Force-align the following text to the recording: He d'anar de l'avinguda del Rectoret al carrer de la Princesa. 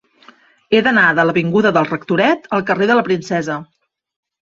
He 0.77 0.81
d'anar 0.87 1.03
de 1.19 1.27
l'avinguda 1.27 1.73
del 1.77 1.89
Rectoret 1.91 2.53
al 2.59 2.67
carrer 2.73 2.91
de 2.93 3.01
la 3.01 3.09
Princesa. 3.13 3.63